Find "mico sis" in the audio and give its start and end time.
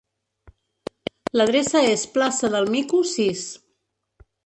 2.79-3.49